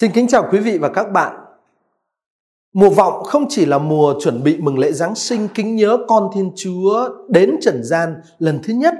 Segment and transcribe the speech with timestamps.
[0.00, 1.36] Xin kính chào quý vị và các bạn.
[2.72, 6.30] Mùa vọng không chỉ là mùa chuẩn bị mừng lễ Giáng sinh kính nhớ con
[6.34, 8.94] Thiên Chúa đến trần gian lần thứ nhất,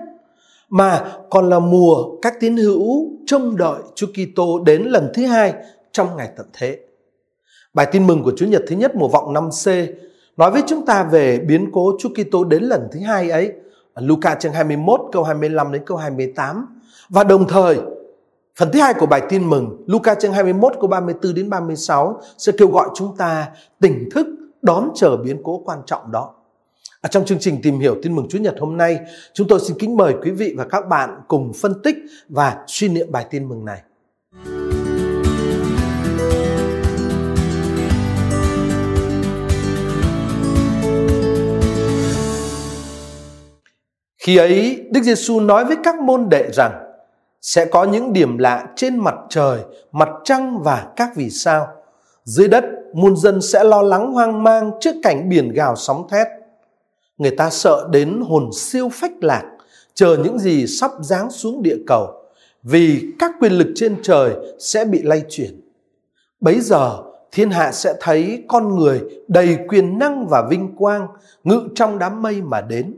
[0.69, 5.55] mà còn là mùa các tín hữu trông đợi Chúa Kitô đến lần thứ hai
[5.93, 6.79] trong ngày tận thế.
[7.75, 9.87] Bài tin mừng của Chúa Nhật thứ nhất mùa vọng 5C
[10.37, 13.53] nói với chúng ta về biến cố Chúa Kitô đến lần thứ hai ấy.
[13.95, 16.67] Luca chương 21 câu 25 đến câu 28
[17.09, 17.79] và đồng thời
[18.59, 22.53] Phần thứ hai của bài tin mừng, Luca chương 21 câu 34 đến 36 sẽ
[22.59, 23.49] kêu gọi chúng ta
[23.81, 24.27] tỉnh thức
[24.63, 26.35] đón chờ biến cố quan trọng đó.
[27.01, 28.99] Ở trong chương trình tìm hiểu tin mừng Chúa Nhật hôm nay,
[29.33, 31.97] chúng tôi xin kính mời quý vị và các bạn cùng phân tích
[32.29, 33.83] và suy niệm bài tin mừng này.
[44.19, 46.88] Khi ấy, Đức Giêsu nói với các môn đệ rằng:
[47.41, 49.61] sẽ có những điểm lạ trên mặt trời,
[49.93, 51.69] mặt trăng và các vì sao.
[52.25, 52.65] Dưới đất,
[52.95, 56.27] muôn dân sẽ lo lắng hoang mang trước cảnh biển gào sóng thét.
[57.19, 59.45] Người ta sợ đến hồn siêu phách lạc,
[59.95, 62.13] chờ những gì sắp giáng xuống địa cầu,
[62.63, 65.61] vì các quyền lực trên trời sẽ bị lay chuyển.
[66.41, 67.03] Bấy giờ,
[67.33, 71.07] thiên hạ sẽ thấy con người đầy quyền năng và vinh quang
[71.45, 72.95] ngự trong đám mây mà đến.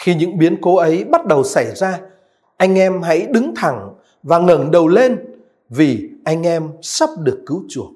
[0.00, 2.00] Khi những biến cố ấy bắt đầu xảy ra,
[2.58, 5.18] anh em hãy đứng thẳng và ngẩng đầu lên
[5.68, 7.90] vì anh em sắp được cứu chuộc.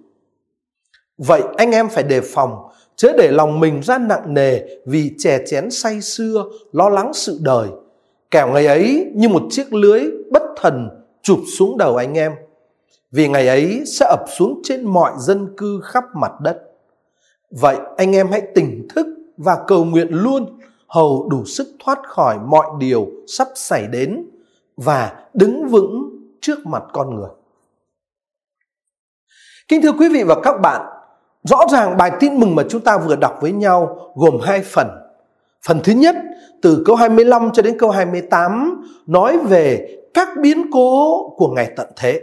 [1.19, 5.39] Vậy anh em phải đề phòng, chớ để lòng mình ra nặng nề vì chè
[5.47, 7.69] chén say xưa, lo lắng sự đời.
[8.31, 10.89] Kẻo ngày ấy như một chiếc lưới bất thần
[11.23, 12.33] chụp xuống đầu anh em.
[13.11, 16.59] Vì ngày ấy sẽ ập xuống trên mọi dân cư khắp mặt đất.
[17.51, 22.39] Vậy anh em hãy tỉnh thức và cầu nguyện luôn hầu đủ sức thoát khỏi
[22.47, 24.27] mọi điều sắp xảy đến
[24.77, 27.31] và đứng vững trước mặt con người.
[29.69, 30.83] Kính thưa quý vị và các bạn,
[31.45, 34.89] rõ ràng bài tin mừng mà chúng ta vừa đọc với nhau gồm hai phần.
[35.67, 36.17] Phần thứ nhất
[36.63, 41.87] từ câu 25 cho đến câu 28 nói về các biến cố của ngày tận
[41.97, 42.21] thế.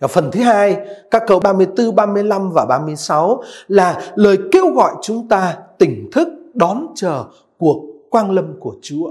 [0.00, 0.76] Và phần thứ hai,
[1.10, 6.86] các câu 34, 35 và 36 là lời kêu gọi chúng ta tỉnh thức đón
[6.94, 7.24] chờ
[7.58, 9.10] cuộc quang lâm của Chúa.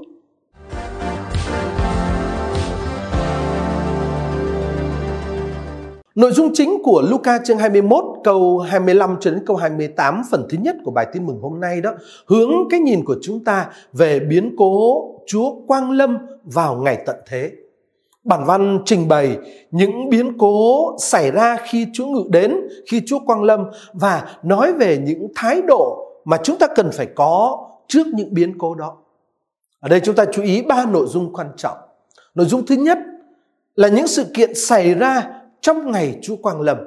[6.15, 10.57] Nội dung chính của Luca chương 21 câu 25 cho đến câu 28 phần thứ
[10.61, 11.91] nhất của bài tin mừng hôm nay đó
[12.25, 17.15] hướng cái nhìn của chúng ta về biến cố Chúa Quang Lâm vào ngày tận
[17.27, 17.51] thế.
[18.23, 19.37] Bản văn trình bày
[19.71, 22.55] những biến cố xảy ra khi Chúa ngự đến,
[22.87, 27.07] khi Chúa Quang Lâm và nói về những thái độ mà chúng ta cần phải
[27.15, 28.97] có trước những biến cố đó.
[29.79, 31.77] Ở đây chúng ta chú ý ba nội dung quan trọng.
[32.35, 32.97] Nội dung thứ nhất
[33.75, 36.77] là những sự kiện xảy ra trong ngày Chúa Quang Lâm.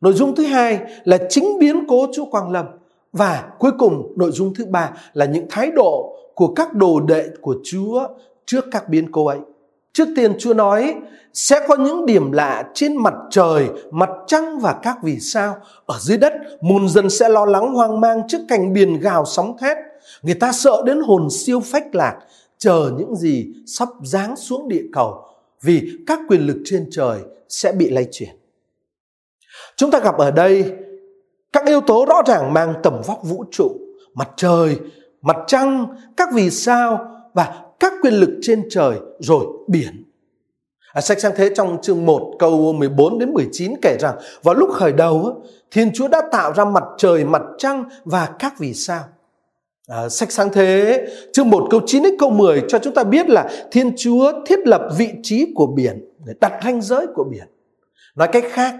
[0.00, 2.66] Nội dung thứ hai là chính biến cố Chúa Quang Lâm.
[3.12, 7.28] Và cuối cùng nội dung thứ ba là những thái độ của các đồ đệ
[7.40, 8.08] của Chúa
[8.46, 9.38] trước các biến cố ấy.
[9.92, 10.94] Trước tiên Chúa nói
[11.32, 15.56] sẽ có những điểm lạ trên mặt trời, mặt trăng và các vì sao.
[15.86, 19.56] Ở dưới đất, muôn dân sẽ lo lắng hoang mang trước cành biển gào sóng
[19.60, 19.76] thét.
[20.22, 22.18] Người ta sợ đến hồn siêu phách lạc,
[22.58, 25.24] chờ những gì sắp giáng xuống địa cầu.
[25.62, 28.36] Vì các quyền lực trên trời sẽ bị lay chuyển.
[29.76, 30.72] Chúng ta gặp ở đây
[31.52, 33.70] các yếu tố rõ ràng mang tầm vóc vũ trụ,
[34.14, 34.76] mặt trời,
[35.22, 40.04] mặt trăng, các vì sao và các quyền lực trên trời rồi biển.
[40.92, 44.70] À, sách sáng thế trong chương 1 câu 14 đến 19 kể rằng vào lúc
[44.72, 49.04] khởi đầu Thiên Chúa đã tạo ra mặt trời, mặt trăng và các vì sao.
[49.90, 53.28] À, sách sáng thế chương 1 câu 9 đến câu 10 cho chúng ta biết
[53.28, 57.44] là Thiên Chúa thiết lập vị trí của biển để đặt ranh giới của biển.
[58.14, 58.74] Nói cách khác,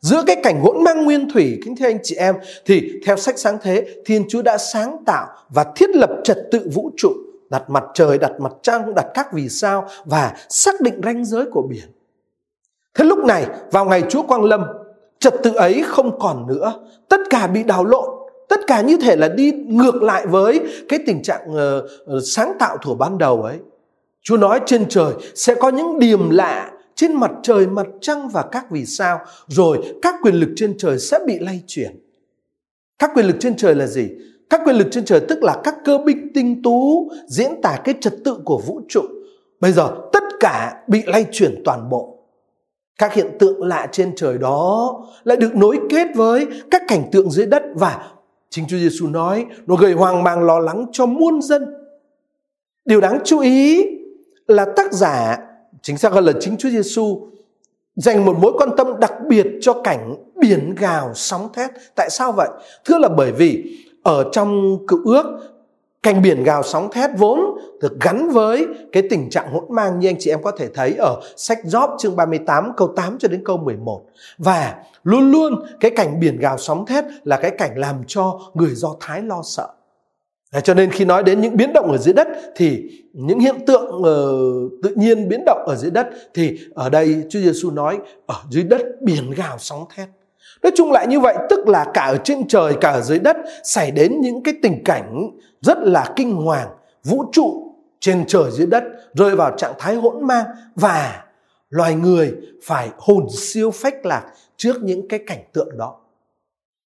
[0.00, 2.34] giữa cái cảnh hỗn mang nguyên thủy kính thưa anh chị em
[2.64, 6.70] thì theo sách sáng thế Thiên Chúa đã sáng tạo và thiết lập trật tự
[6.74, 7.12] vũ trụ
[7.50, 11.44] đặt mặt trời, đặt mặt trăng, đặt các vì sao và xác định ranh giới
[11.50, 11.86] của biển.
[12.94, 14.64] Thế lúc này vào ngày Chúa Quang Lâm
[15.18, 16.74] trật tự ấy không còn nữa
[17.08, 18.21] tất cả bị đảo lộn
[18.52, 22.76] tất cả như thể là đi ngược lại với cái tình trạng uh, sáng tạo
[22.76, 23.58] thuở ban đầu ấy.
[24.22, 28.42] Chúa nói trên trời sẽ có những điểm lạ trên mặt trời mặt trăng và
[28.52, 29.20] các vì sao.
[29.46, 31.98] Rồi các quyền lực trên trời sẽ bị lay chuyển.
[32.98, 34.08] Các quyền lực trên trời là gì?
[34.50, 37.94] Các quyền lực trên trời tức là các cơ binh tinh tú diễn tả cái
[38.00, 39.02] trật tự của vũ trụ.
[39.60, 42.18] Bây giờ tất cả bị lay chuyển toàn bộ.
[42.98, 47.30] Các hiện tượng lạ trên trời đó lại được nối kết với các cảnh tượng
[47.30, 48.08] dưới đất và
[48.52, 51.74] Chính Chúa Giêsu nói, nó gây hoang mang lo lắng cho muôn dân.
[52.84, 53.86] Điều đáng chú ý
[54.46, 55.38] là tác giả,
[55.82, 57.28] chính xác hơn là chính Chúa Giêsu
[57.96, 61.70] dành một mối quan tâm đặc biệt cho cảnh biển gào sóng thét.
[61.94, 62.48] Tại sao vậy?
[62.84, 65.24] Thưa là bởi vì ở trong cựu ước
[66.02, 67.40] Cành biển gào sóng thét vốn
[67.80, 70.94] được gắn với cái tình trạng hỗn mang như anh chị em có thể thấy
[70.98, 74.02] ở sách Job chương 38 câu 8 cho đến câu 11.
[74.38, 78.70] Và luôn luôn cái cảnh biển gào sóng thét là cái cảnh làm cho người
[78.74, 79.68] Do Thái lo sợ.
[80.64, 82.82] Cho nên khi nói đến những biến động ở dưới đất thì
[83.12, 87.40] những hiện tượng uh, tự nhiên biến động ở dưới đất thì ở đây Chúa
[87.40, 90.08] Giêsu nói ở dưới đất biển gào sóng thét.
[90.62, 93.36] Nói chung lại như vậy tức là cả ở trên trời cả ở dưới đất
[93.64, 95.30] xảy đến những cái tình cảnh
[95.60, 96.68] rất là kinh hoàng,
[97.04, 100.44] vũ trụ trên trời dưới đất rơi vào trạng thái hỗn mang
[100.74, 101.24] và
[101.70, 104.22] loài người phải hồn siêu phách lạc
[104.56, 105.96] trước những cái cảnh tượng đó.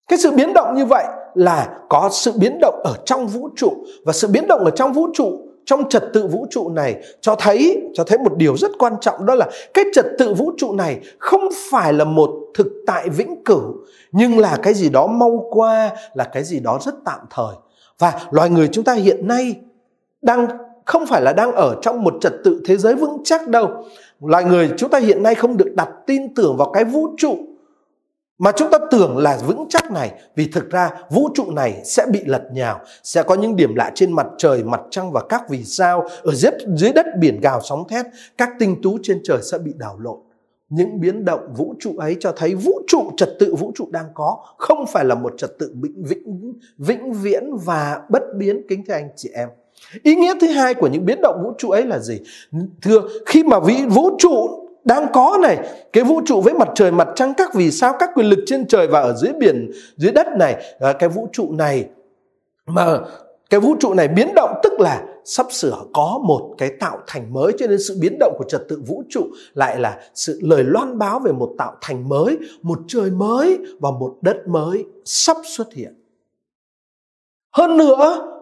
[0.08, 3.72] Cái sự biến động như vậy là có sự biến động ở trong vũ trụ
[4.04, 7.34] và sự biến động ở trong vũ trụ trong trật tự vũ trụ này, cho
[7.34, 10.72] thấy cho thấy một điều rất quan trọng, đó là cái trật tự vũ trụ
[10.72, 13.74] này không phải là một thực tại vĩnh cửu,
[14.12, 17.54] nhưng là cái gì đó mau qua, là cái gì đó rất tạm thời.
[17.98, 19.54] Và loài người chúng ta hiện nay
[20.22, 20.46] đang,
[20.84, 23.84] không phải là đang ở trong một trật tự thế giới vững chắc đâu.
[24.20, 27.36] Loài người chúng ta hiện nay không được đặt tin tưởng vào cái vũ trụ
[28.38, 32.06] mà chúng ta tưởng là vững chắc này vì thực ra vũ trụ này sẽ
[32.12, 35.42] bị lật nhào sẽ có những điểm lạ trên mặt trời mặt trăng và các
[35.48, 38.06] vì sao ở dưới, dưới đất biển gào sóng thét
[38.38, 40.18] các tinh tú trên trời sẽ bị đảo lộn.
[40.68, 44.06] Những biến động vũ trụ ấy cho thấy vũ trụ trật tự vũ trụ đang
[44.14, 48.84] có không phải là một trật tự vĩnh vĩnh vĩnh viễn và bất biến kính
[48.86, 49.48] thưa anh chị em.
[50.02, 52.20] Ý nghĩa thứ hai của những biến động vũ trụ ấy là gì?
[52.82, 53.58] Thưa khi mà
[53.88, 55.58] vũ trụ đang có này
[55.92, 58.66] cái vũ trụ với mặt trời mặt trăng các vì sao các quyền lực trên
[58.66, 61.84] trời và ở dưới biển dưới đất này à, cái vũ trụ này
[62.66, 62.98] mà
[63.50, 67.32] cái vũ trụ này biến động tức là sắp sửa có một cái tạo thành
[67.32, 70.64] mới cho nên sự biến động của trật tự vũ trụ lại là sự lời
[70.64, 75.36] loan báo về một tạo thành mới một trời mới và một đất mới sắp
[75.44, 75.94] xuất hiện.
[77.52, 78.32] Hơn nữa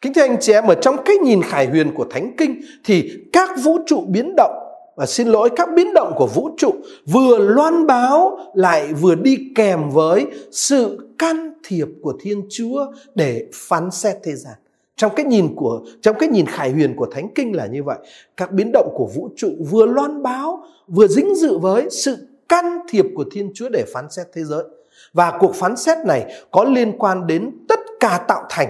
[0.00, 3.10] kính thưa anh chị em ở trong cái nhìn khải huyền của thánh kinh thì
[3.32, 4.65] các vũ trụ biến động
[4.96, 6.74] và xin lỗi các biến động của vũ trụ
[7.06, 13.46] vừa loan báo lại vừa đi kèm với sự can thiệp của Thiên Chúa để
[13.54, 14.54] phán xét thế gian.
[14.96, 17.98] Trong cái nhìn của, trong cái nhìn khải huyền của Thánh Kinh là như vậy.
[18.36, 22.16] Các biến động của vũ trụ vừa loan báo, vừa dính dự với sự
[22.48, 24.64] can thiệp của Thiên Chúa để phán xét thế giới.
[25.12, 28.68] Và cuộc phán xét này có liên quan đến tất cả tạo thành.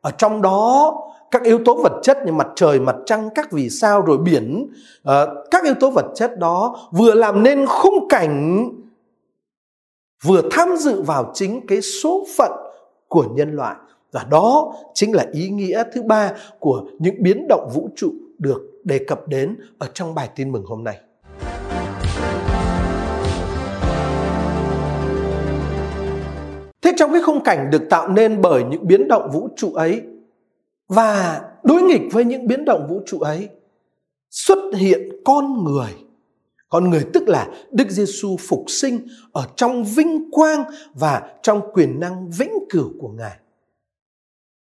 [0.00, 0.94] Ở trong đó
[1.30, 4.68] các yếu tố vật chất như mặt trời, mặt trăng, các vì sao rồi biển,
[5.08, 5.12] uh,
[5.50, 8.68] các yếu tố vật chất đó vừa làm nên khung cảnh
[10.24, 12.52] vừa tham dự vào chính cái số phận
[13.08, 13.76] của nhân loại
[14.12, 18.62] và đó chính là ý nghĩa thứ ba của những biến động vũ trụ được
[18.84, 21.00] đề cập đến ở trong bài tin mừng hôm nay.
[26.82, 30.02] Thế trong cái khung cảnh được tạo nên bởi những biến động vũ trụ ấy
[30.88, 33.48] và đối nghịch với những biến động vũ trụ ấy
[34.30, 35.90] xuất hiện con người.
[36.68, 42.00] Con người tức là Đức Giêsu phục sinh ở trong vinh quang và trong quyền
[42.00, 43.36] năng vĩnh cửu của Ngài.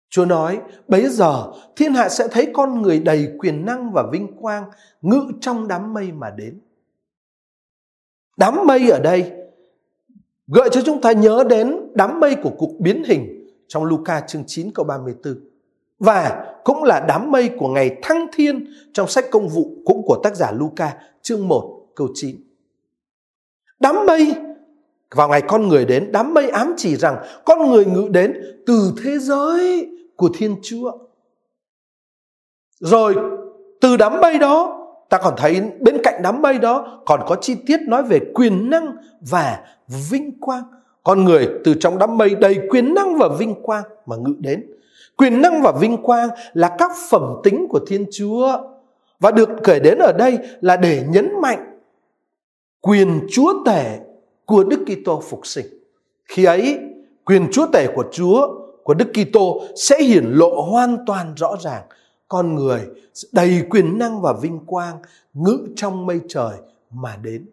[0.09, 4.37] Chúa nói, bấy giờ thiên hạ sẽ thấy con người đầy quyền năng và vinh
[4.37, 4.69] quang
[5.01, 6.59] ngự trong đám mây mà đến.
[8.37, 9.31] Đám mây ở đây
[10.47, 14.43] gợi cho chúng ta nhớ đến đám mây của cuộc biến hình trong Luca chương
[14.47, 15.35] 9 câu 34
[15.99, 20.19] và cũng là đám mây của ngày thăng thiên trong sách công vụ cũng của
[20.23, 22.35] tác giả Luca chương 1 câu 9.
[23.79, 24.35] Đám mây
[25.15, 27.15] vào ngày con người đến, đám mây ám chỉ rằng
[27.45, 28.33] con người ngự đến
[28.65, 30.91] từ thế giới của Thiên Chúa.
[32.79, 33.15] Rồi
[33.81, 34.75] từ đám mây đó
[35.09, 38.69] ta còn thấy bên cạnh đám mây đó còn có chi tiết nói về quyền
[38.69, 39.59] năng và
[40.09, 40.63] vinh quang.
[41.03, 44.71] Con người từ trong đám mây đầy quyền năng và vinh quang mà ngự đến.
[45.19, 48.57] Quyền năng và vinh quang là các phẩm tính của Thiên Chúa
[49.19, 51.79] và được kể đến ở đây là để nhấn mạnh
[52.81, 53.99] quyền chúa tể
[54.45, 55.65] của Đức Kitô phục sinh.
[56.25, 56.79] Khi ấy,
[57.25, 58.47] quyền chúa tể của Chúa
[58.83, 61.83] của Đức Kitô sẽ hiển lộ hoàn toàn rõ ràng
[62.27, 62.81] con người
[63.31, 64.97] đầy quyền năng và vinh quang
[65.33, 66.57] ngự trong mây trời
[66.91, 67.49] mà đến.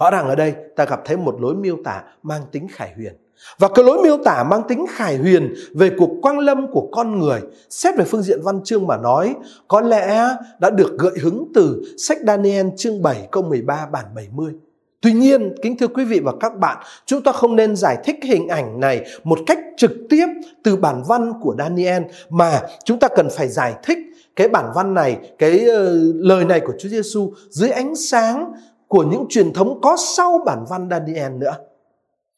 [0.00, 3.14] Rõ ràng ở đây ta gặp thấy một lối miêu tả mang tính khải huyền.
[3.58, 7.18] Và cái lối miêu tả mang tính khải huyền về cuộc quang lâm của con
[7.18, 7.40] người,
[7.70, 9.34] xét về phương diện văn chương mà nói,
[9.68, 10.28] có lẽ
[10.58, 14.52] đã được gợi hứng từ sách Daniel chương 7 câu 13 bản 70.
[15.00, 18.16] Tuy nhiên, kính thưa quý vị và các bạn, chúng ta không nên giải thích
[18.22, 20.26] hình ảnh này một cách trực tiếp
[20.62, 23.98] từ bản văn của Daniel mà chúng ta cần phải giải thích
[24.36, 28.52] cái bản văn này, cái ờ, lời này của Chúa Giêsu dưới ánh sáng
[28.88, 31.54] của những truyền thống có sau bản văn Daniel nữa.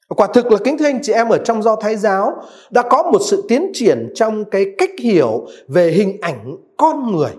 [0.09, 3.03] Quả thực là kính thưa anh chị em ở trong do Thái giáo đã có
[3.03, 7.31] một sự tiến triển trong cái cách hiểu về hình ảnh con người.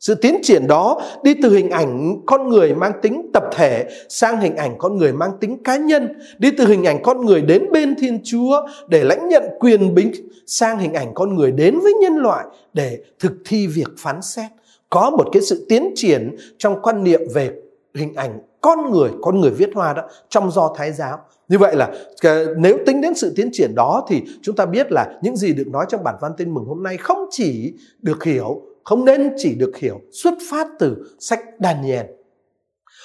[0.00, 4.40] Sự tiến triển đó đi từ hình ảnh con người mang tính tập thể sang
[4.40, 7.72] hình ảnh con người mang tính cá nhân, đi từ hình ảnh con người đến
[7.72, 10.12] bên Thiên Chúa để lãnh nhận quyền bính
[10.46, 14.50] sang hình ảnh con người đến với nhân loại để thực thi việc phán xét.
[14.90, 17.50] Có một cái sự tiến triển trong quan niệm về
[17.94, 21.18] hình ảnh con người, con người viết hoa đó trong do Thái giáo.
[21.48, 21.90] Như vậy là
[22.22, 25.52] ờ, nếu tính đến sự tiến triển đó thì chúng ta biết là những gì
[25.52, 29.32] được nói trong bản văn tin mừng hôm nay không chỉ được hiểu, không nên
[29.36, 32.06] chỉ được hiểu xuất phát từ sách Daniel.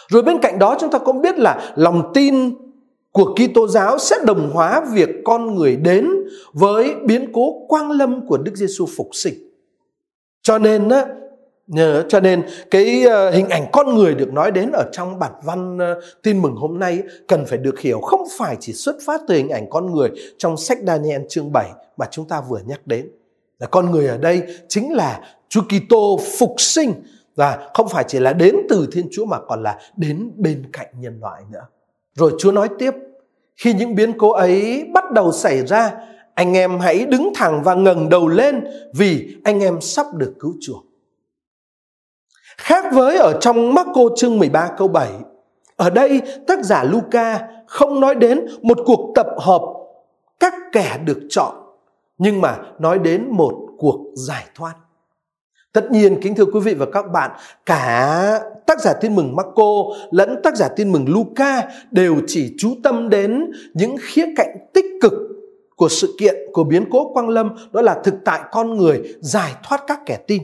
[0.10, 2.56] Rồi bên cạnh đó chúng ta cũng biết là lòng tin
[3.12, 6.10] của Kitô giáo sẽ đồng hóa việc con người đến
[6.54, 9.34] với biến cố quang lâm của Đức Giêsu phục sinh.
[10.42, 10.90] Cho nên
[12.10, 15.78] cho nên cái ờ, hình ảnh con người được nói đến ở trong bản văn
[15.78, 19.36] ờ, tin mừng hôm nay cần phải được hiểu không phải chỉ xuất phát từ
[19.36, 23.10] hình ảnh con người trong sách Daniel chương 7 mà chúng ta vừa nhắc đến.
[23.60, 26.94] Là con người ở đây chính là Chúa Kitô phục sinh
[27.36, 30.88] và không phải chỉ là đến từ Thiên Chúa mà còn là đến bên cạnh
[31.00, 31.66] nhân loại nữa.
[32.16, 32.92] Rồi Chúa nói tiếp,
[33.56, 35.92] khi những biến cố ấy bắt đầu xảy ra,
[36.36, 38.64] anh em hãy đứng thẳng và ngẩng đầu lên
[38.96, 40.87] vì anh em sắp được cứu chuộc.
[42.58, 45.10] Khác với ở trong Marco chương 13 câu 7,
[45.76, 49.62] ở đây tác giả Luca không nói đến một cuộc tập hợp
[50.40, 51.56] các kẻ được chọn,
[52.18, 54.74] nhưng mà nói đến một cuộc giải thoát.
[55.74, 57.32] Tất nhiên kính thưa quý vị và các bạn,
[57.66, 59.74] cả tác giả tin mừng Marco
[60.12, 64.86] lẫn tác giả tin mừng Luca đều chỉ chú tâm đến những khía cạnh tích
[65.02, 65.14] cực
[65.76, 69.56] của sự kiện của biến cố quang lâm đó là thực tại con người giải
[69.64, 70.44] thoát các kẻ tin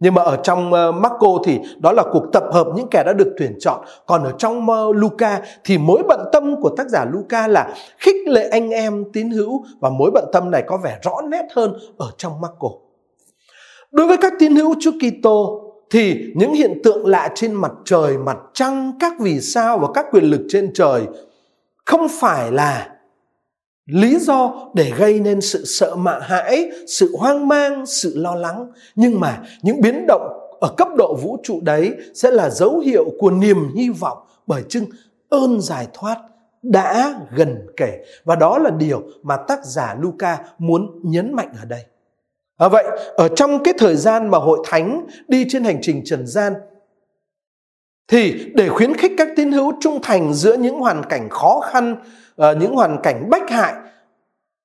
[0.00, 3.12] nhưng mà ở trong ờ, Marco thì đó là cuộc tập hợp những kẻ đã
[3.12, 3.80] được tuyển chọn.
[4.06, 8.28] Còn ở trong ờ, Luca thì mối bận tâm của tác giả Luca là khích
[8.28, 11.76] lệ anh em tín hữu và mối bận tâm này có vẻ rõ nét hơn
[11.98, 12.68] ở trong Marco.
[13.90, 15.60] Đối với các tín hữu Chúa Kitô
[15.90, 20.06] thì những hiện tượng lạ trên mặt trời, mặt trăng, các vì sao và các
[20.12, 21.02] quyền lực trên trời
[21.84, 22.93] không phải là
[23.86, 28.72] lý do để gây nên sự sợ mạ hãi sự hoang mang sự lo lắng
[28.94, 33.04] nhưng mà những biến động ở cấp độ vũ trụ đấy sẽ là dấu hiệu
[33.18, 34.84] của niềm hy vọng bởi chưng
[35.28, 36.18] ơn giải thoát
[36.62, 41.64] đã gần kể và đó là điều mà tác giả Luca muốn nhấn mạnh ở
[41.64, 41.84] đây.
[42.56, 42.84] À vậy,
[43.16, 46.52] ở trong cái thời gian mà hội thánh đi trên hành trình trần gian
[48.08, 51.96] thì để khuyến khích các tín hữu trung thành giữa những hoàn cảnh khó khăn
[52.42, 53.74] uh, những hoàn cảnh bách hại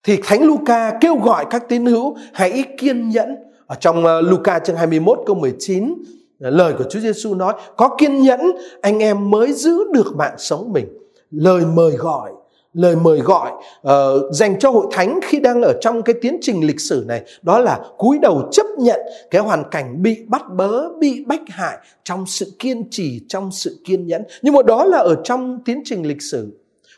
[0.04, 3.36] thì Thánh Luca kêu gọi các tín hữu hãy kiên nhẫn.
[3.68, 5.94] Ở trong uh, Luca chương 21 câu 19
[6.40, 8.42] ờ, lời của Chúa Giêsu nói có kiên nhẫn
[8.82, 10.88] anh em mới giữ được mạng sống mình.
[11.32, 12.32] Lời mời gọi
[12.74, 13.52] lời mời gọi
[13.88, 17.24] uh, dành cho hội thánh khi đang ở trong cái tiến trình lịch sử này
[17.42, 19.00] đó là cúi đầu chấp nhận
[19.32, 23.82] cái hoàn cảnh bị bắt bớ bị bách hại trong sự kiên trì trong sự
[23.86, 26.52] kiên nhẫn nhưng mà đó là ở trong tiến trình lịch sử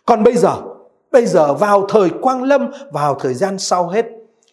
[0.05, 0.61] còn bây giờ,
[1.11, 4.05] bây giờ vào thời quang lâm, vào thời gian sau hết,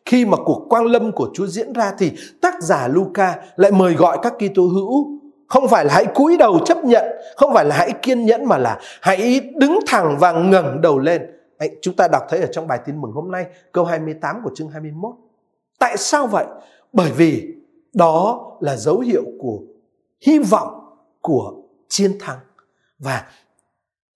[0.05, 3.95] khi mà cuộc quang lâm của Chúa diễn ra thì tác giả Luca lại mời
[3.95, 7.05] gọi các Kitô hữu không phải là hãy cúi đầu chấp nhận,
[7.37, 11.23] không phải là hãy kiên nhẫn mà là hãy đứng thẳng và ngẩng đầu lên.
[11.59, 14.51] Đấy, chúng ta đọc thấy ở trong bài tin mừng hôm nay câu 28 của
[14.55, 15.15] chương 21.
[15.79, 16.47] Tại sao vậy?
[16.93, 17.55] Bởi vì
[17.95, 19.59] đó là dấu hiệu của
[20.21, 20.81] hy vọng
[21.21, 21.53] của
[21.89, 22.39] chiến thắng
[22.99, 23.25] và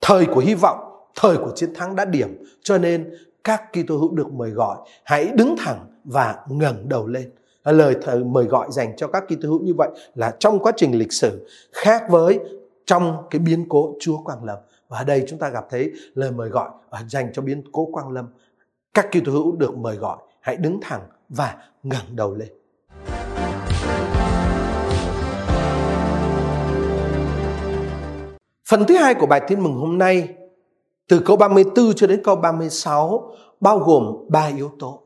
[0.01, 3.15] thời của hy vọng thời của chiến thắng đã điểm, cho nên
[3.45, 4.77] các Kitô hữu được mời gọi.
[5.05, 7.31] Hãy đứng thẳng và ngẩng đầu lên.
[7.65, 10.99] Lời thờ mời gọi dành cho các Kitô hữu như vậy là trong quá trình
[10.99, 12.41] lịch sử, khác với
[12.87, 14.59] trong cái biến cố Chúa Quang Lâm.
[14.89, 16.71] Và ở đây chúng ta gặp thấy lời mời gọi
[17.09, 18.27] dành cho biến cố Quang Lâm.
[18.95, 20.17] Các Kitô hữu được mời gọi.
[20.41, 22.49] Hãy đứng thẳng và ngẩng đầu lên.
[28.69, 30.29] Phần thứ hai của bài tin mừng hôm nay
[31.13, 35.03] từ câu 34 cho đến câu 36 bao gồm ba yếu tố.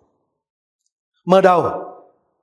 [1.25, 1.71] Mở đầu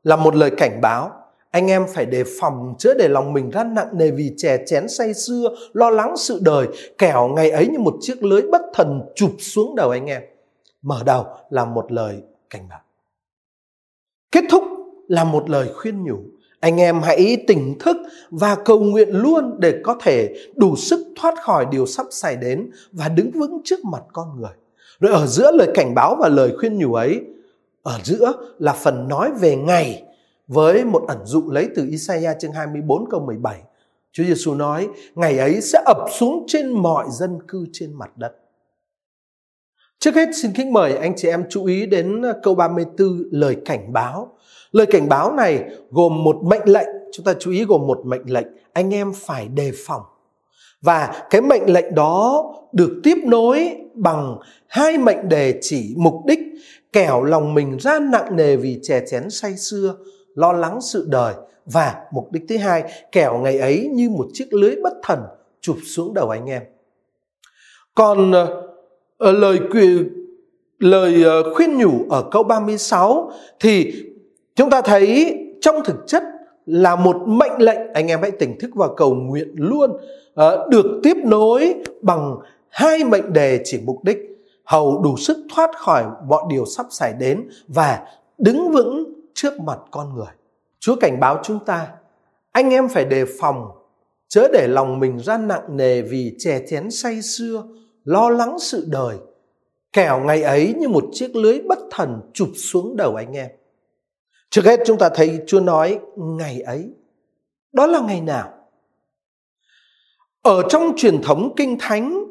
[0.04, 1.12] là một lời cảnh báo.
[1.52, 4.90] Anh em phải đề phòng, chớ để lòng mình ra nặng nề vì chè chén
[4.90, 6.68] say xưa lo lắng sự đời,
[6.98, 10.22] kẻo ngày ấy như một chiếc lưới bất thần chụp xuống đầu anh em.
[10.82, 12.82] Mở đầu là một lời cảnh báo.
[14.32, 14.64] Kết thúc
[15.08, 16.20] là một lời khuyên nhủ
[16.64, 17.98] anh em hãy tỉnh thức
[18.30, 22.70] và cầu nguyện luôn để có thể đủ sức thoát khỏi điều sắp xảy đến
[22.92, 24.52] và đứng vững trước mặt con người.
[25.00, 27.22] Rồi ở giữa lời cảnh báo và lời khuyên nhủ ấy,
[27.84, 30.04] ở giữa là phần nói về ngày
[30.48, 33.62] với một ẩn dụ lấy từ Isaiah chương 24 câu 17
[34.12, 38.32] Chúa Giêsu nói, ngày ấy sẽ ập xuống trên mọi dân cư trên mặt đất.
[40.00, 43.94] Trước hết xin kính mời anh chị em chú ý đến câu 34 lời cảnh
[43.94, 44.38] báo.
[44.74, 48.34] Lời cảnh báo này gồm một mệnh lệnh, chúng ta chú ý gồm một mệnh
[48.34, 50.02] lệnh, anh em phải đề phòng.
[50.82, 54.38] Và cái mệnh lệnh đó được tiếp nối bằng
[54.68, 56.40] hai mệnh đề chỉ mục đích
[56.94, 59.96] kẻo lòng mình ra nặng nề vì chè chén say xưa,
[60.36, 61.34] lo lắng sự đời
[61.66, 65.20] và mục đích thứ hai kẻo ngày ấy như một chiếc lưới bất thần
[65.62, 66.64] chụp xuống đầu anh em.
[67.96, 68.48] Còn uh,
[69.20, 69.60] lời
[70.80, 73.94] lời ờ, khuyên nhủ ở câu 36 thì
[74.56, 76.24] chúng ta thấy trong thực chất
[76.66, 79.92] là một mệnh lệnh anh em hãy tỉnh thức và cầu nguyện luôn
[80.34, 82.36] ờ, được tiếp nối bằng
[82.70, 84.18] hai mệnh đề chỉ mục đích
[84.66, 88.06] hầu đủ sức thoát khỏi mọi điều sắp xảy đến và
[88.38, 90.34] đứng vững trước mặt con người.
[90.80, 91.88] Chúa cảnh báo chúng ta,
[92.52, 93.68] anh em phải đề phòng,
[94.28, 97.64] chớ để lòng mình ra nặng nề vì chè chén say xưa,
[98.04, 99.18] lo lắng sự đời.
[99.94, 103.50] Kẻo ngày ấy như một chiếc lưới bất thần chụp xuống đầu anh em.
[104.54, 106.94] Trước hết chúng ta thấy Chúa nói ngày ấy.
[107.72, 108.54] Đó là ngày nào?
[110.42, 112.26] Ở trong truyền thống kinh thánh,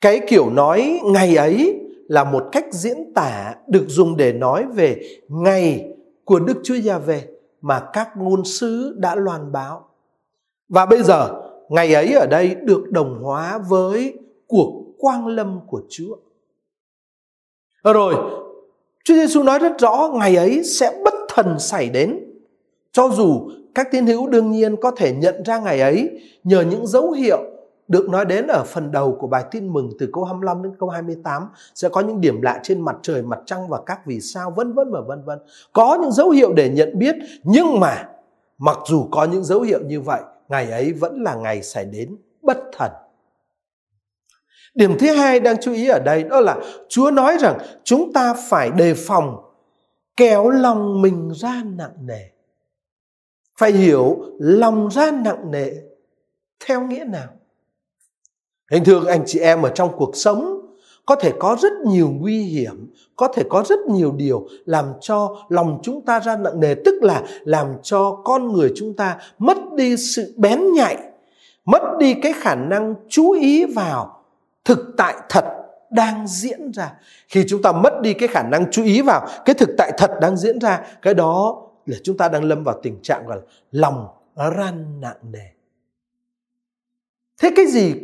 [0.00, 5.02] cái kiểu nói ngày ấy là một cách diễn tả được dùng để nói về
[5.28, 5.88] ngày
[6.24, 7.28] của Đức Chúa Gia về
[7.60, 9.88] mà các ngôn sứ đã loan báo.
[10.68, 15.82] Và bây giờ, ngày ấy ở đây được đồng hóa với cuộc quang lâm của
[15.90, 16.16] Chúa.
[17.84, 18.41] Rồi,
[19.04, 22.18] Chúa Giêsu nói rất rõ ngày ấy sẽ bất thần xảy đến.
[22.92, 26.10] Cho dù các tín hữu đương nhiên có thể nhận ra ngày ấy
[26.44, 27.38] nhờ những dấu hiệu
[27.88, 30.88] được nói đến ở phần đầu của bài tin mừng từ câu 25 đến câu
[30.88, 34.50] 28 sẽ có những điểm lạ trên mặt trời, mặt trăng và các vì sao
[34.50, 35.38] vân vân và vân vân.
[35.72, 38.08] Có những dấu hiệu để nhận biết nhưng mà
[38.58, 42.16] mặc dù có những dấu hiệu như vậy, ngày ấy vẫn là ngày xảy đến
[42.42, 42.90] bất thần.
[44.74, 46.56] Điểm thứ hai đang chú ý ở đây đó là
[46.88, 49.36] Chúa nói rằng chúng ta phải đề phòng
[50.16, 52.28] kéo lòng mình ra nặng nề.
[53.58, 55.70] Phải hiểu lòng ra nặng nề
[56.66, 57.28] theo nghĩa nào?
[58.70, 60.58] Hình thường anh chị em ở trong cuộc sống
[61.06, 65.36] có thể có rất nhiều nguy hiểm, có thể có rất nhiều điều làm cho
[65.48, 69.58] lòng chúng ta ra nặng nề, tức là làm cho con người chúng ta mất
[69.76, 70.96] đi sự bén nhạy,
[71.64, 74.21] mất đi cái khả năng chú ý vào
[74.64, 75.44] thực tại thật
[75.90, 76.92] đang diễn ra.
[77.28, 80.10] Khi chúng ta mất đi cái khả năng chú ý vào cái thực tại thật
[80.20, 83.42] đang diễn ra, cái đó là chúng ta đang lâm vào tình trạng gọi là
[83.70, 84.08] lòng
[84.56, 85.48] ran nặng nề.
[87.42, 87.94] Thế cái gì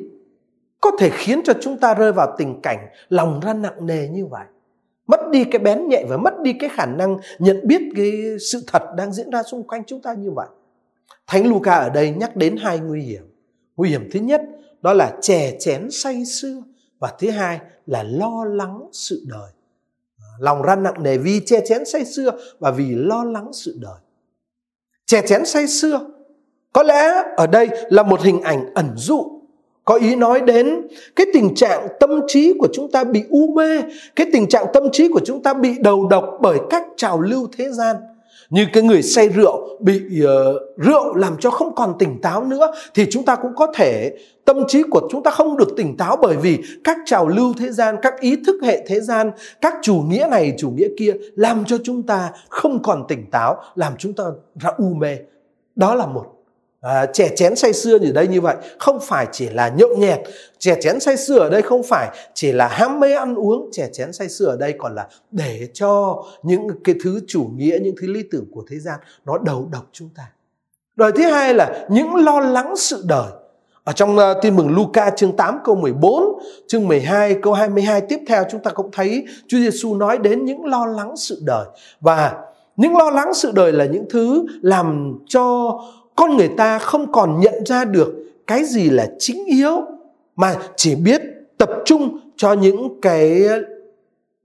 [0.80, 4.26] có thể khiến cho chúng ta rơi vào tình cảnh lòng ran nặng nề như
[4.26, 4.44] vậy
[5.06, 8.12] mất đi cái bén nhạy và mất đi cái khả năng nhận biết cái
[8.52, 10.46] sự thật đang diễn ra xung quanh chúng ta như vậy
[11.26, 13.22] thánh Luca ở đây nhắc đến hai nguy hiểm
[13.76, 14.42] nguy hiểm thứ nhất
[14.82, 16.62] đó là chè chén say sưa
[16.98, 19.50] và thứ hai là lo lắng sự đời.
[20.38, 23.98] Lòng ra nặng nề vì chè chén say sưa và vì lo lắng sự đời.
[25.06, 26.00] Chè chén say sưa,
[26.72, 29.40] có lẽ ở đây là một hình ảnh ẩn dụ,
[29.84, 30.86] có ý nói đến
[31.16, 33.82] cái tình trạng tâm trí của chúng ta bị u mê,
[34.16, 37.48] cái tình trạng tâm trí của chúng ta bị đầu độc bởi các trào lưu
[37.58, 37.96] thế gian
[38.50, 40.28] như cái người say rượu bị uh,
[40.76, 44.12] rượu làm cho không còn tỉnh táo nữa thì chúng ta cũng có thể
[44.44, 47.72] tâm trí của chúng ta không được tỉnh táo bởi vì các trào lưu thế
[47.72, 49.30] gian các ý thức hệ thế gian
[49.60, 53.62] các chủ nghĩa này chủ nghĩa kia làm cho chúng ta không còn tỉnh táo
[53.74, 54.24] làm chúng ta
[54.60, 55.16] ra u mê.
[55.76, 56.37] Đó là một
[56.80, 58.56] À, chè chén say xưa ở đây như vậy.
[58.78, 60.20] Không phải chỉ là nhậu nhẹt.
[60.58, 63.68] Chè chén say xưa ở đây không phải chỉ là ham mê ăn uống.
[63.72, 67.78] Chè chén say xưa ở đây còn là để cho những cái thứ chủ nghĩa
[67.82, 70.22] những thứ lý tưởng của thế gian nó đầu độc chúng ta.
[70.96, 73.30] Đời thứ hai là những lo lắng sự đời.
[73.84, 78.18] Ở trong uh, tin mừng Luca chương 8 câu 14, chương 12 câu 22 tiếp
[78.28, 81.66] theo chúng ta cũng thấy Chúa Giêsu nói đến những lo lắng sự đời.
[82.00, 82.34] Và
[82.76, 85.72] những lo lắng sự đời là những thứ làm cho
[86.18, 88.14] con người ta không còn nhận ra được
[88.46, 89.80] cái gì là chính yếu,
[90.36, 91.22] mà chỉ biết
[91.58, 93.48] tập trung cho những cái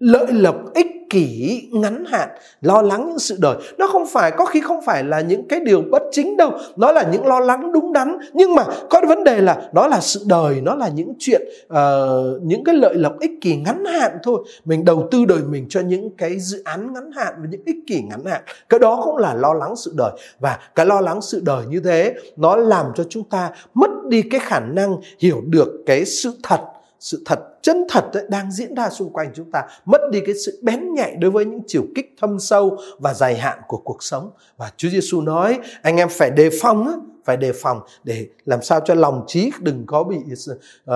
[0.03, 2.29] lợi lộc ích kỷ ngắn hạn
[2.61, 3.55] lo lắng những sự đời.
[3.77, 6.51] Nó không phải có khi không phải là những cái điều bất chính đâu.
[6.75, 8.17] Nó là những lo lắng đúng đắn.
[8.33, 12.41] Nhưng mà có vấn đề là nó là sự đời nó là những chuyện uh,
[12.41, 14.43] những cái lợi lộc ích kỷ ngắn hạn thôi.
[14.65, 17.77] Mình đầu tư đời mình cho những cái dự án ngắn hạn và những ích
[17.87, 18.41] kỷ ngắn hạn.
[18.69, 20.11] Cái đó cũng là lo lắng sự đời.
[20.39, 24.21] Và cái lo lắng sự đời như thế nó làm cho chúng ta mất đi
[24.21, 26.59] cái khả năng hiểu được cái sự thật
[27.03, 30.35] sự thật chân thật ấy, đang diễn ra xung quanh chúng ta mất đi cái
[30.45, 34.03] sự bén nhạy đối với những chiều kích thâm sâu và dài hạn của cuộc
[34.03, 38.61] sống và Chúa Giêsu nói anh em phải đề phòng phải đề phòng để làm
[38.61, 40.93] sao cho lòng trí đừng có bị uh,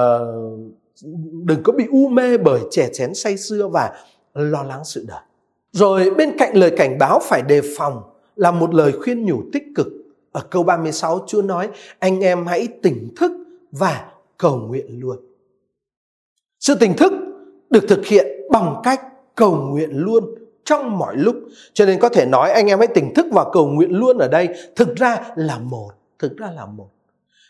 [1.43, 3.91] đừng có bị u mê bởi trẻ chén say xưa và
[4.33, 5.21] lo lắng sự đời.
[5.71, 8.01] Rồi bên cạnh lời cảnh báo phải đề phòng
[8.35, 9.87] là một lời khuyên nhủ tích cực.
[10.31, 13.31] Ở câu 36 Chúa nói anh em hãy tỉnh thức
[13.71, 15.26] và cầu nguyện luôn.
[16.59, 17.13] Sự tỉnh thức
[17.69, 19.01] được thực hiện bằng cách
[19.35, 20.23] cầu nguyện luôn
[20.65, 21.35] trong mọi lúc.
[21.73, 24.27] Cho nên có thể nói anh em hãy tỉnh thức và cầu nguyện luôn ở
[24.27, 26.89] đây thực ra là một, thực ra là một.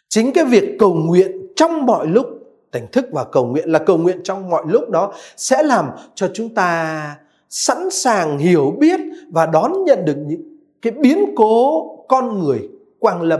[0.09, 2.27] Chính cái việc cầu nguyện trong mọi lúc,
[2.71, 6.29] tỉnh thức và cầu nguyện là cầu nguyện trong mọi lúc đó sẽ làm cho
[6.33, 7.15] chúng ta
[7.49, 8.99] sẵn sàng hiểu biết
[9.31, 13.39] và đón nhận được những cái biến cố con người quang lâm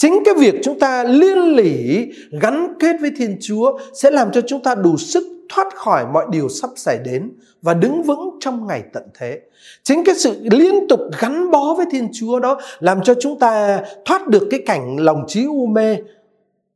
[0.00, 2.06] chính cái việc chúng ta liên lỉ,
[2.40, 6.26] gắn kết với thiên chúa sẽ làm cho chúng ta đủ sức thoát khỏi mọi
[6.30, 7.30] điều sắp xảy đến
[7.62, 9.40] và đứng vững trong ngày tận thế.
[9.82, 13.80] Chính cái sự liên tục gắn bó với thiên chúa đó làm cho chúng ta
[14.04, 15.96] thoát được cái cảnh lòng trí u mê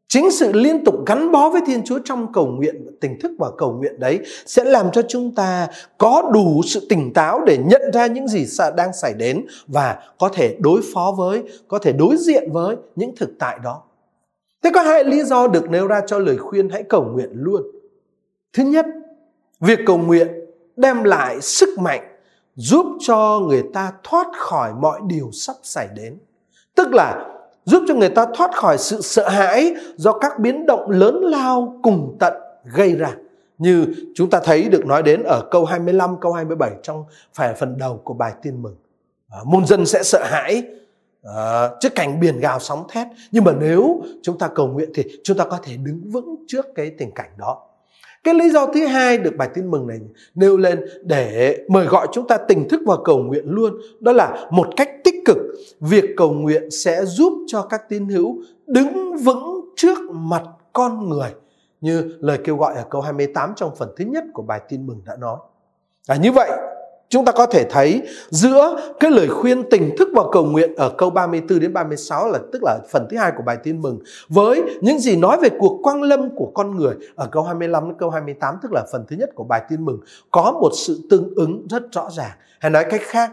[0.08, 3.50] Chính sự liên tục gắn bó với Thiên Chúa trong cầu nguyện, tỉnh thức và
[3.58, 7.82] cầu nguyện đấy sẽ làm cho chúng ta có đủ sự tỉnh táo để nhận
[7.92, 12.16] ra những gì đang xảy đến và có thể đối phó với, có thể đối
[12.16, 13.82] diện với những thực tại đó.
[14.62, 17.62] Thế có hai lý do được nêu ra cho lời khuyên hãy cầu nguyện luôn.
[18.52, 18.86] Thứ nhất,
[19.60, 20.28] việc cầu nguyện
[20.76, 22.16] đem lại sức mạnh
[22.56, 26.18] giúp cho người ta thoát khỏi mọi điều sắp xảy đến.
[26.74, 27.33] Tức là
[27.64, 31.78] giúp cho người ta thoát khỏi sự sợ hãi do các biến động lớn lao
[31.82, 32.32] cùng tận
[32.64, 33.14] gây ra.
[33.58, 37.78] Như chúng ta thấy được nói đến ở câu 25, câu 27 trong phải phần
[37.78, 38.76] đầu của bài tin mừng.
[39.30, 40.62] À, môn dân sẽ sợ hãi
[41.22, 43.06] à, trước cảnh biển gào sóng thét.
[43.32, 46.66] Nhưng mà nếu chúng ta cầu nguyện thì chúng ta có thể đứng vững trước
[46.74, 47.62] cái tình cảnh đó.
[48.24, 50.00] Cái lý do thứ hai được bài tin mừng này
[50.34, 53.74] nêu lên để mời gọi chúng ta tỉnh thức và cầu nguyện luôn.
[54.00, 55.36] Đó là một cách tích cực.
[55.80, 61.30] Việc cầu nguyện sẽ giúp cho các tín hữu đứng vững trước mặt con người.
[61.80, 65.02] Như lời kêu gọi ở câu 28 trong phần thứ nhất của bài tin mừng
[65.06, 65.36] đã nói.
[66.08, 66.50] À, như vậy
[67.14, 70.90] Chúng ta có thể thấy giữa cái lời khuyên tỉnh thức và cầu nguyện ở
[70.98, 73.98] câu 34 đến 36 là tức là phần thứ hai của bài tin mừng
[74.28, 77.94] với những gì nói về cuộc quang lâm của con người ở câu 25 đến
[77.98, 80.00] câu 28 tức là phần thứ nhất của bài tin mừng
[80.30, 82.32] có một sự tương ứng rất rõ ràng.
[82.60, 83.32] Hay nói cách khác,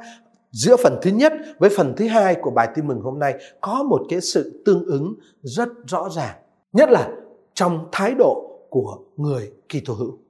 [0.51, 3.83] giữa phần thứ nhất với phần thứ hai của bài tin mừng hôm nay có
[3.83, 5.13] một cái sự tương ứng
[5.43, 6.35] rất rõ ràng.
[6.73, 7.09] Nhất là
[7.53, 10.20] trong thái độ của người Kitô hữu.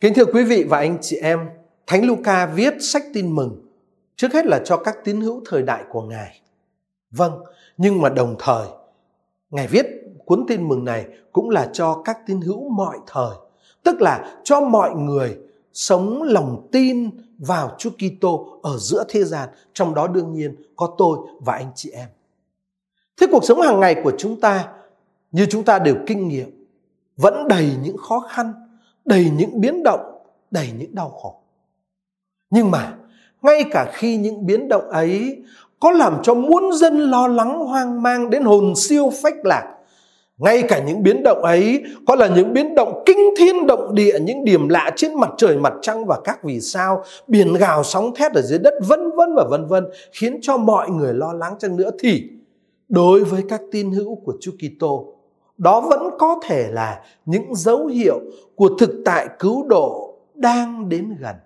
[0.00, 1.48] Kính thưa quý vị và anh chị em,
[1.86, 3.66] Thánh Luca viết sách tin mừng
[4.16, 6.40] trước hết là cho các tín hữu thời đại của Ngài.
[7.10, 7.32] Vâng,
[7.76, 8.66] nhưng mà đồng thời
[9.50, 9.86] Ngài viết
[10.24, 13.36] cuốn tin mừng này cũng là cho các tín hữu mọi thời,
[13.82, 15.38] tức là cho mọi người
[15.72, 20.94] sống lòng tin vào Chúa Kitô ở giữa thế gian, trong đó đương nhiên có
[20.98, 22.08] tôi và anh chị em.
[23.20, 24.68] Thế cuộc sống hàng ngày của chúng ta
[25.32, 26.66] như chúng ta đều kinh nghiệm
[27.16, 28.52] vẫn đầy những khó khăn,
[29.08, 30.00] đầy những biến động,
[30.50, 31.34] đầy những đau khổ.
[32.50, 32.94] Nhưng mà
[33.42, 35.36] ngay cả khi những biến động ấy
[35.80, 39.74] có làm cho muôn dân lo lắng hoang mang đến hồn siêu phách lạc,
[40.38, 44.18] ngay cả những biến động ấy có là những biến động kinh thiên động địa,
[44.18, 48.14] những điểm lạ trên mặt trời, mặt trăng và các vì sao, biển gào sóng
[48.14, 51.54] thét ở dưới đất vân vân và vân vân khiến cho mọi người lo lắng
[51.58, 52.28] chăng nữa thì
[52.88, 55.17] đối với các tin hữu của Chúa Kitô
[55.58, 58.20] đó vẫn có thể là những dấu hiệu
[58.54, 61.36] của thực tại cứu độ đang đến gần.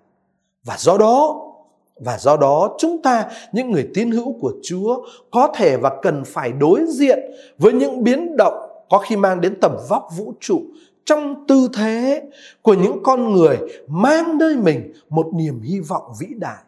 [0.63, 1.41] Và do đó,
[1.95, 6.23] và do đó chúng ta những người tín hữu của Chúa có thể và cần
[6.25, 7.19] phải đối diện
[7.57, 10.61] với những biến động có khi mang đến tầm vóc vũ trụ
[11.05, 12.21] trong tư thế
[12.61, 16.63] của những con người mang nơi mình một niềm hy vọng vĩ đại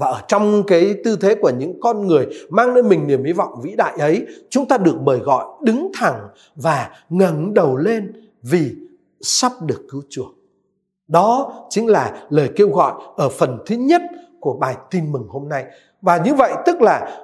[0.00, 3.32] và ở trong cái tư thế của những con người mang lên mình niềm hy
[3.32, 8.12] vọng vĩ đại ấy, chúng ta được mời gọi đứng thẳng và ngẩng đầu lên
[8.42, 8.74] vì
[9.20, 10.34] sắp được cứu chuộc
[11.10, 14.02] đó chính là lời kêu gọi ở phần thứ nhất
[14.40, 15.64] của bài tin mừng hôm nay.
[16.02, 17.20] Và như vậy tức là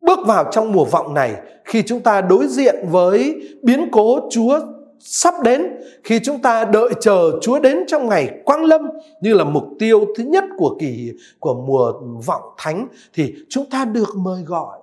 [0.00, 4.60] bước vào trong mùa vọng này, khi chúng ta đối diện với biến cố chúa
[5.04, 5.66] sắp đến,
[6.04, 8.80] khi chúng ta đợi chờ Chúa đến trong ngày quang lâm
[9.20, 11.92] như là mục tiêu thứ nhất của kỳ, của mùa
[12.26, 14.78] vọng thánh, thì chúng ta được mời gọi,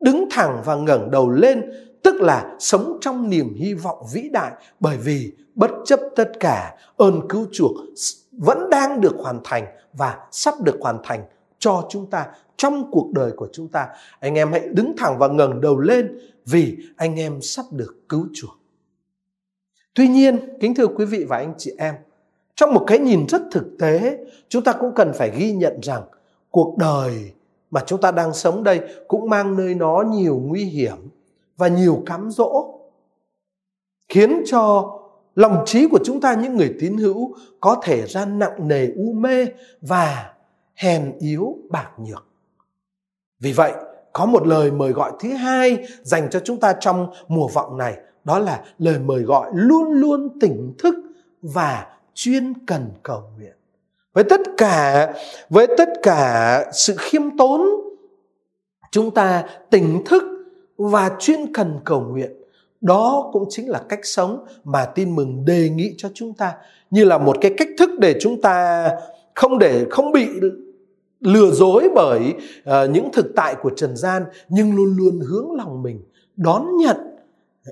[0.00, 1.62] đứng thẳng và ngẩng đầu lên,
[2.02, 4.52] tức là sống trong niềm hy vọng vĩ đại.
[4.80, 7.72] Bởi vì bất chấp tất cả, ơn cứu chuộc
[8.32, 11.24] vẫn đang được hoàn thành và sắp được hoàn thành
[11.58, 12.26] cho chúng ta,
[12.56, 13.88] trong cuộc đời của chúng ta.
[14.20, 18.26] Anh em hãy đứng thẳng và ngẩng đầu lên vì anh em sắp được cứu
[18.34, 18.57] chuộc.
[19.98, 21.94] Tuy nhiên, kính thưa quý vị và anh chị em,
[22.54, 26.02] trong một cái nhìn rất thực tế, chúng ta cũng cần phải ghi nhận rằng
[26.50, 27.32] cuộc đời
[27.70, 30.96] mà chúng ta đang sống đây cũng mang nơi nó nhiều nguy hiểm
[31.56, 32.78] và nhiều cám dỗ
[34.08, 34.92] khiến cho
[35.34, 39.12] lòng trí của chúng ta những người tín hữu có thể ra nặng nề u
[39.12, 39.46] mê
[39.80, 40.32] và
[40.74, 42.26] hèn yếu bạc nhược.
[43.40, 43.72] Vì vậy,
[44.12, 47.96] có một lời mời gọi thứ hai dành cho chúng ta trong mùa vọng này,
[48.28, 50.94] đó là lời mời gọi luôn luôn tỉnh thức
[51.42, 53.52] và chuyên cần cầu nguyện.
[54.12, 55.12] Với tất cả
[55.50, 57.60] với tất cả sự khiêm tốn,
[58.90, 60.22] chúng ta tỉnh thức
[60.76, 62.32] và chuyên cần cầu nguyện
[62.80, 66.54] đó cũng chính là cách sống mà tin mừng đề nghị cho chúng ta
[66.90, 68.88] như là một cái cách thức để chúng ta
[69.34, 70.26] không để không bị
[71.20, 72.34] lừa dối bởi
[72.70, 76.02] uh, những thực tại của trần gian nhưng luôn luôn hướng lòng mình
[76.36, 77.07] đón nhận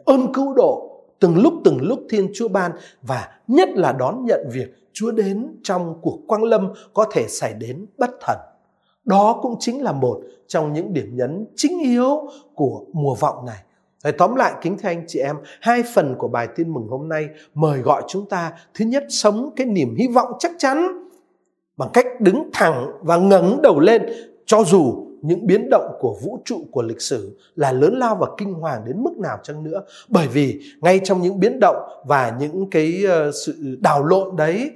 [0.04, 4.48] ơn cứu độ từng lúc từng lúc thiên chúa ban và nhất là đón nhận
[4.52, 8.38] việc chúa đến trong cuộc quang lâm có thể xảy đến bất thần.
[9.04, 13.58] Đó cũng chính là một trong những điểm nhấn chính yếu của mùa vọng này.
[14.04, 17.08] Để tóm lại kính thưa anh chị em, hai phần của bài tin mừng hôm
[17.08, 21.08] nay mời gọi chúng ta thứ nhất sống cái niềm hy vọng chắc chắn
[21.76, 24.02] bằng cách đứng thẳng và ngẩng đầu lên
[24.46, 28.26] cho dù những biến động của vũ trụ, của lịch sử là lớn lao và
[28.38, 29.82] kinh hoàng đến mức nào chăng nữa.
[30.08, 31.76] Bởi vì ngay trong những biến động
[32.06, 34.70] và những cái ờ, sự đảo lộn đấy,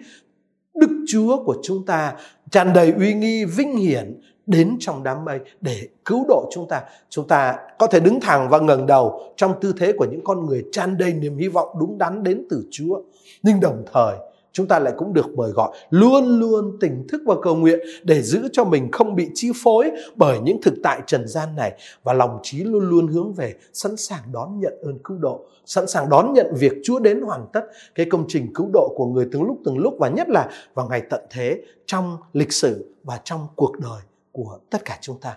[0.75, 2.15] đức chúa của chúng ta
[2.51, 6.83] tràn đầy uy nghi vinh hiển đến trong đám mây để cứu độ chúng ta.
[7.09, 10.47] Chúng ta có thể đứng thẳng và ngẩng đầu trong tư thế của những con
[10.47, 13.03] người tràn đầy niềm hy vọng đúng đắn đến từ chúa.
[13.43, 14.17] Nhưng đồng thời
[14.53, 18.23] chúng ta lại cũng được mời gọi luôn luôn tỉnh thức và cầu nguyện để
[18.23, 21.73] giữ cho mình không bị chi phối bởi những thực tại trần gian này.
[22.03, 25.87] Và lòng trí luôn luôn hướng về sẵn sàng đón nhận ơn cứu độ, sẵn
[25.87, 29.29] sàng đón nhận việc Chúa đến hoàn tất cái công trình cứu độ của người
[29.33, 33.21] từng lúc từng lúc và nhất là vào ngày tận thế trong lịch sử và
[33.25, 34.01] trong cuộc đời
[34.33, 35.37] của tất cả chúng ta.